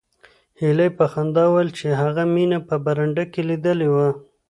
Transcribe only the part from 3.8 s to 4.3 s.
وه